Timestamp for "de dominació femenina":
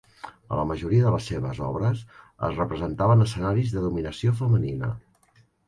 3.77-4.93